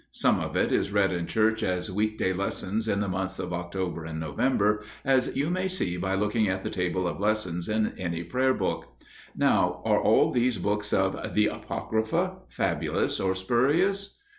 [0.13, 4.03] Some of it is read in church as weekday lessons in the months of October
[4.03, 8.23] and November, as you may see by looking at the Table of Lessons in any
[8.23, 8.95] Prayer Book.
[9.37, 14.17] Now, are all these books of "the Apocrypha" fabulous or spurious?